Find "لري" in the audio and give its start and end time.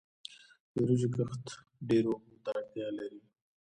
2.99-3.19